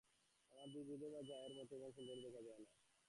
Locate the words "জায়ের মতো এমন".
1.29-1.91